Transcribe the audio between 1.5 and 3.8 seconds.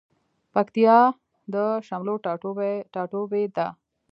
د شملو ټاټوبی ده